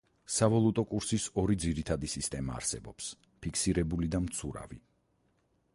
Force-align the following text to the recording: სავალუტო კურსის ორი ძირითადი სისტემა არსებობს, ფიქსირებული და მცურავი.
სავალუტო 0.35 0.83
კურსის 0.93 1.25
ორი 1.41 1.57
ძირითადი 1.65 2.09
სისტემა 2.15 2.57
არსებობს, 2.61 3.11
ფიქსირებული 3.47 4.13
და 4.17 4.23
მცურავი. 4.27 4.81